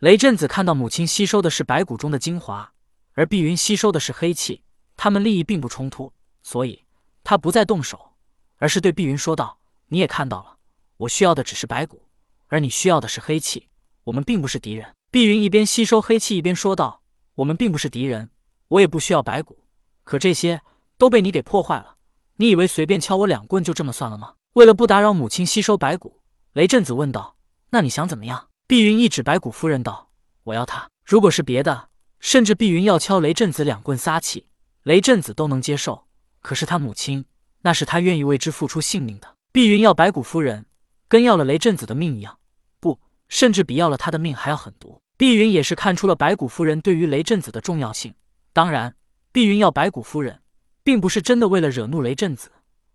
[0.00, 2.70] 雷震子看到母亲吸收的是白骨中的精华，
[3.14, 4.62] 而碧云吸收的是黑气，
[4.94, 6.84] 他们利益并不冲突，所以
[7.24, 8.12] 他不再动手，
[8.58, 10.58] 而是对碧云说道：“你也看到了，
[10.98, 12.02] 我需要的只是白骨，
[12.48, 13.68] 而你需要的是黑气。
[14.04, 17.00] 我们并不是敌人。”碧云一边吸收黑气，一边说道
[17.36, 18.28] ：“我们并不是敌人，
[18.68, 19.64] 我也不需要白骨，
[20.04, 20.60] 可这些
[20.98, 21.96] 都被你给破坏了。
[22.36, 26.20] 你以为随便敲我两棍就这么算了吗？”为了不打扰母亲吸收白骨，
[26.52, 27.38] 雷震子问道
[27.70, 30.10] ：“那你想怎么样？”碧云一指白骨夫人道
[30.42, 30.90] ：“我要她。
[31.04, 31.88] 如果是别的，
[32.18, 34.48] 甚至碧云要敲雷震子两棍撒气，
[34.82, 36.08] 雷震子都能接受。
[36.40, 37.24] 可是他母亲，
[37.60, 39.36] 那是他愿意为之付出性命的。
[39.52, 40.66] 碧云要白骨夫人，
[41.06, 42.40] 跟要了雷震子的命一样，
[42.80, 45.00] 不，甚至比要了他的命还要狠毒。
[45.16, 48.12] 碧云也是看出了白骨夫人对于雷震子的重要性。
[48.52, 48.96] 当然，
[49.30, 50.42] 碧云要白骨夫人，
[50.82, 52.50] 并不是真的为了惹怒雷震子，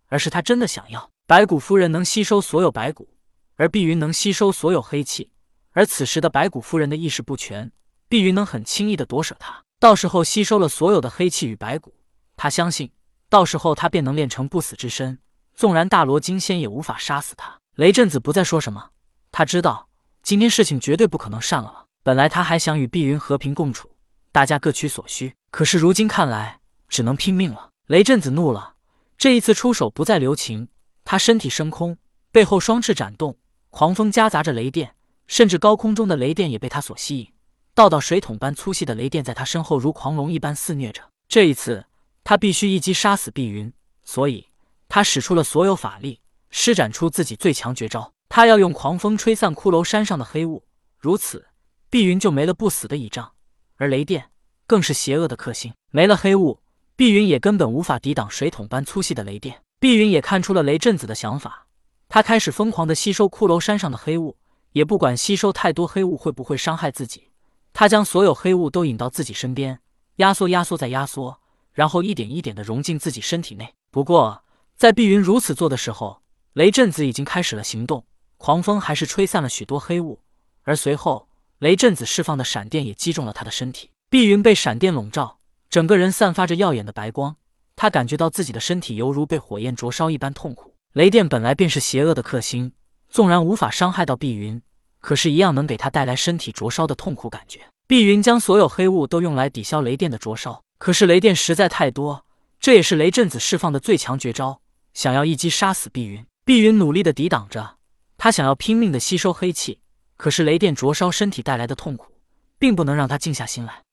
[0.08, 3.08] 而是他真的想要。”白骨夫人能吸收所有白骨，
[3.55, 5.32] 而碧云能吸收所有黑气。
[5.72, 7.72] 而此时的白骨夫人的意识不全，
[8.08, 9.64] 碧云能很轻易的夺舍她。
[9.80, 11.96] 到时候吸收了所有的黑气与白骨，
[12.38, 12.91] 他相信
[13.30, 15.18] 到时候他便能练成不死之身，
[15.55, 17.58] 纵然大罗金仙也无法杀死他。
[17.76, 18.90] 雷震子不再说什么，
[19.32, 19.88] 他知道
[20.22, 21.85] 今天事情绝对不可能善了。
[22.04, 23.90] 本来他还想与碧云和平共处，
[24.32, 27.70] 大家各取所需，可是如今看来只能拼命了。
[27.88, 28.76] 雷震子怒了，
[29.18, 30.68] 这一次出手不再留情。
[31.04, 31.98] 他身体升空，
[32.32, 33.38] 背后双翅展动，
[33.72, 34.96] 狂风夹杂着雷电，
[35.32, 37.32] 甚至高空中的雷电也被他所吸引。
[37.74, 41.01] 道道水桶般粗细的雷电在他身后如狂龙一般肆虐着。
[41.29, 41.85] 这一次，
[42.21, 43.71] 他必须一击杀死碧云，
[44.04, 44.49] 所以
[44.90, 48.12] 他使出了所有法力，施展出自己最强绝招。
[48.27, 50.65] 他要用狂风吹散骷髅山上的黑雾，
[50.98, 51.48] 如此，
[51.90, 53.32] 碧云就没了不死的倚仗。
[53.77, 54.32] 而雷电
[54.68, 56.60] 更是邪恶的克星，没了黑雾，
[56.98, 59.62] 碧云也根本无法抵挡水桶般粗细的雷电。
[59.79, 61.68] 碧云也看出了雷震子的想法，
[62.10, 64.35] 他开始疯狂的吸收骷髅山上的黑雾，
[64.72, 67.30] 也不管吸收太多黑雾会不会伤害自己。
[67.74, 69.80] 他将所有黑雾都引到自己身边，
[70.18, 71.40] 压缩、压缩再压缩，
[71.74, 73.74] 然后一点一点的融进自己身体内。
[73.90, 74.44] 不过，
[74.75, 76.22] 在碧云如此做的时候，
[76.53, 78.06] 雷震子已经开始了行动，
[78.38, 80.19] 狂风还是吹散了许多黑雾，
[80.63, 81.29] 而随后
[81.59, 83.91] 雷震子释放的闪电也击中了他的身体。
[84.09, 87.38] 碧云被闪电笼罩，整个人散发着耀眼的白光。
[87.78, 90.75] 他感觉到自己的身体犹如被火焰灼烧一般痛苦。
[90.91, 92.74] 雷电本来便是邪恶的克星，
[93.07, 94.62] 纵然无法伤害到碧云，
[95.01, 97.59] 可是，一样能给他带来身体灼烧的痛苦感觉。
[97.88, 102.23] 碧云将所有黑雾都用来抵消雷电的灼烧，可是雷电实在太多，
[102.59, 104.62] 这也是雷震子释放的最强绝招，
[104.94, 106.25] 想要一击杀死碧云。
[106.45, 107.78] 碧云努力的抵挡着，
[108.17, 109.79] 他想要拼命的吸收黑气，
[110.17, 112.13] 可是雷电灼烧身体带来的痛苦，
[112.57, 113.83] 并不能让他静下心来。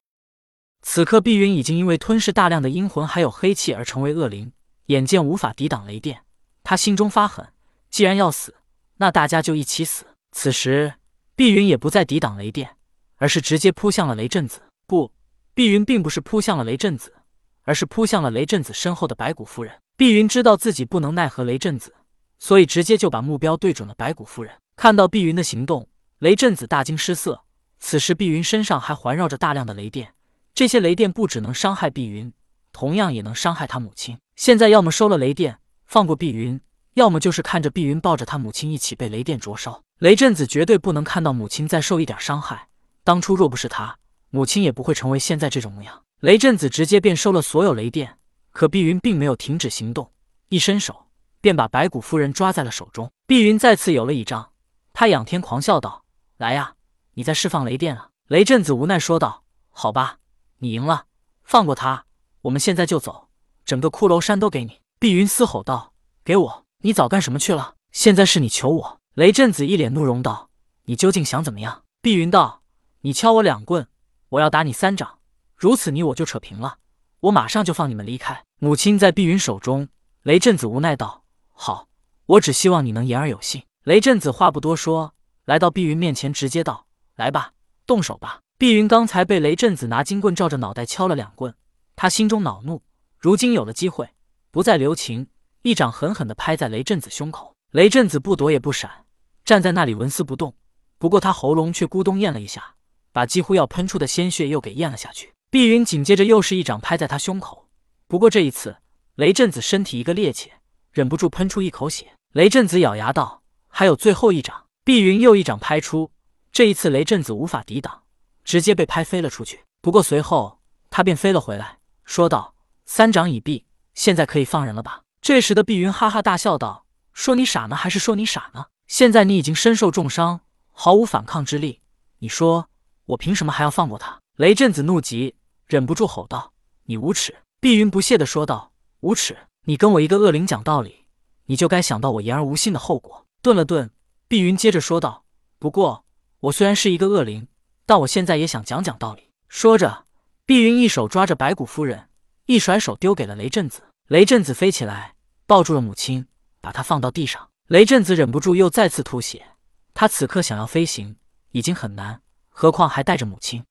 [0.82, 4.52] 此刻，碧云已经因为吞噬大量的阴魂还有黑气而成为恶灵，
[4.86, 6.22] 眼见无法抵挡雷电，
[6.62, 7.48] 他心中发狠，
[7.90, 8.54] 既然要死，
[8.98, 10.04] 那大家就一起死。
[10.30, 10.94] 此时，
[11.38, 12.68] 碧云也不再抵挡雷电，
[13.14, 14.60] 而是直接扑向了雷震子。
[14.88, 15.12] 不，
[15.54, 17.14] 碧云并不是扑向了雷震子，
[17.62, 19.72] 而是扑向了雷震子身后的白骨夫人。
[19.96, 21.94] 碧云知道自己不能奈何雷震子，
[22.40, 24.52] 所以直接就把目标对准了白骨夫人。
[24.74, 25.88] 看到碧云的行动，
[26.18, 27.44] 雷震子大惊失色。
[27.78, 30.12] 此时，碧云身上还环绕着大量的雷电。
[30.54, 32.32] 这些雷电不只能伤害碧云，
[32.72, 34.18] 同样也能伤害他母亲。
[34.34, 36.60] 现在要么收了雷电，放过碧云，
[36.94, 39.84] 要么就是看着碧云抱着他母亲一起被雷电灼烧。
[39.98, 42.68] 雷震子绝对不能看到母亲再受一点伤害。
[43.02, 43.98] 当初若不是他，
[44.30, 46.04] 母亲也不会成为现在这种模样。
[46.20, 48.18] 雷震子直接便收了所有雷电，
[48.52, 50.12] 可碧云并没有停止行动，
[50.50, 51.06] 一伸手
[51.40, 53.10] 便把白骨夫人抓在了手中。
[53.26, 54.50] 碧云再次有了倚仗，
[54.92, 56.04] 他仰天狂笑道
[56.38, 56.74] ：“来呀，
[57.14, 60.18] 你在释放雷电啊！”雷震子无奈说道：“好吧。”
[60.58, 61.06] 你赢了，
[61.42, 62.04] 放过他，
[62.42, 63.28] 我们现在就走，
[63.64, 65.92] 整个骷髅山都给你。”碧云嘶吼道
[66.24, 66.66] ，“给我！
[66.82, 67.74] 你早干什么去了？
[67.90, 70.48] 现在是你求我。”雷震子一脸怒容道
[70.86, 72.62] ，“你究竟想怎么样？”碧云道
[73.02, 73.88] ，“你敲我两棍，
[74.28, 75.18] 我要打你三掌，
[75.56, 76.76] 如此你我就扯平了，
[77.18, 79.88] 我马上就放你们离开。”母亲在碧云手中，
[80.22, 81.88] 雷震子无奈道，“好，
[82.26, 85.12] 我只希望你能言而有信。”雷震子话不多说，
[85.46, 86.86] 来到碧云面前，直接道
[87.18, 87.54] ：“来吧，
[87.86, 91.52] 动手吧。”碧云刚才被雷震子拿金棍照着脑袋敲了两棍，
[91.96, 92.84] 他心中恼怒，
[93.18, 94.10] 如今有了机会，
[94.52, 95.26] 不再留情，
[95.62, 97.56] 一掌狠狠地拍在雷震子胸口。
[97.72, 99.04] 雷震子不躲也不闪，
[99.48, 100.54] 站在那里纹丝不动。
[100.98, 102.74] 不过他喉咙却咕咚咽了一下，
[103.12, 105.32] 把几乎要喷出的鲜血又给咽了下去。
[105.48, 107.66] 碧云紧接着又是一掌拍在他胸口，
[108.06, 108.76] 不过这一次
[109.14, 110.50] 雷震子身体一个趔趄，
[110.92, 112.12] 忍不住喷出一口血。
[112.34, 113.42] 雷震子咬牙道
[113.72, 116.10] ：“还有最后一掌。”碧云又一掌拍出，
[116.52, 118.02] 这一次雷震子无法抵挡。
[118.44, 119.60] 直接被拍飞了出去。
[119.80, 120.60] 不过随后
[120.90, 122.54] 他便飞了回来，说道
[122.84, 123.64] ：“三掌已毕，
[123.94, 126.84] 现在可以放人了吧？”这时的碧云哈哈大笑道
[127.14, 128.66] ：“说你傻呢，还是说你傻呢？
[128.88, 130.40] 现在你已经身受重伤，
[130.72, 131.82] 毫无反抗之力。
[132.20, 132.70] 你说
[133.04, 134.18] 我凭什么还要放过他？
[134.36, 135.34] 雷震子怒极，
[135.66, 136.54] 忍不住吼道
[136.84, 139.36] ：“你无耻！”碧云不屑地说道：“无耻！
[139.66, 141.04] 你跟我一个恶灵讲道理，
[141.44, 143.90] 你就该想到我言而无信的后果。”顿了顿，
[144.26, 145.24] 碧云接着说道
[145.60, 146.06] ：“不过，
[146.40, 147.46] 我虽然是一个恶灵，
[147.84, 150.06] 但我现在也想讲讲道理。”说着，
[150.46, 152.08] 碧云一手抓着白骨夫人，
[152.46, 153.82] 一甩手丢给了雷震子。
[154.06, 155.14] 雷震子飞起来，
[155.46, 156.26] 抱住了母亲，
[156.62, 157.47] 把她放到地上。
[157.68, 159.48] 雷震子忍不住又再次吐血。
[159.92, 161.16] 他此刻想要飞行
[161.50, 163.62] 已经很难，何况还带着母亲，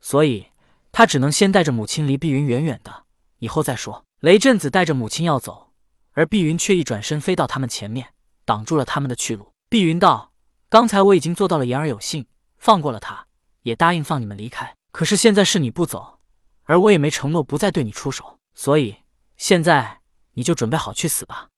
[0.00, 0.46] 所以
[0.92, 3.04] 他只能先带着母亲离碧云远远的，
[3.38, 4.06] 以后再说。
[4.20, 5.72] 雷震子带着母亲要走，
[6.12, 8.14] 而碧云却一转身飞到他们前面，
[8.46, 9.52] 挡住了他们的去路。
[9.68, 10.32] 碧云道
[10.70, 12.26] ：“刚才我已经做到了言而有信，
[12.56, 13.26] 放过了他，
[13.64, 14.74] 也答应放你们离开。
[14.90, 16.20] 可是现在是你不走，
[16.62, 18.96] 而我也没承诺不再对你出手，所以
[19.36, 20.00] 现在
[20.32, 21.48] 你就准备好去死吧。”